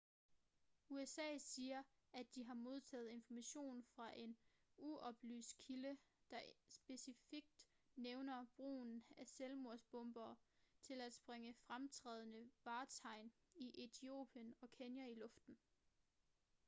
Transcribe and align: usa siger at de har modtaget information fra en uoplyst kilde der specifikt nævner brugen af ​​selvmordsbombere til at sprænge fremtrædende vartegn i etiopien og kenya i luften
usa 0.89 1.37
siger 1.39 1.83
at 2.11 2.35
de 2.35 2.43
har 2.43 2.53
modtaget 2.53 3.09
information 3.09 3.83
fra 3.83 4.11
en 4.17 4.37
uoplyst 4.77 5.57
kilde 5.57 5.97
der 6.31 6.39
specifikt 6.67 7.67
nævner 7.95 8.45
brugen 8.57 9.03
af 9.17 9.23
​​selvmordsbombere 9.27 10.35
til 10.81 11.01
at 11.01 11.13
sprænge 11.13 11.53
fremtrædende 11.53 12.49
vartegn 12.65 13.31
i 13.55 13.83
etiopien 13.83 14.55
og 14.61 14.71
kenya 14.71 15.05
i 15.07 15.15
luften 15.15 15.57